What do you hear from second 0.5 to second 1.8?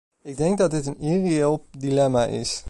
dat dit een irreëel